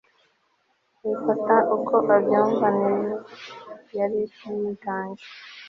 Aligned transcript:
abifata 1.01 1.55
uko 1.75 1.95
abyumva 2.15 2.65
ni 2.79 2.89
yo 2.97 3.05
yari 3.97 4.21
yiganje 4.57 5.27